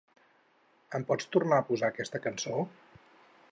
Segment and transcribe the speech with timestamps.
[0.99, 2.67] Em pots tornar a posar aquesta cançó?